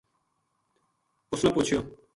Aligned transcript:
اس 1.31 1.39
نا 1.43 1.49
پُچھیو 1.55 1.79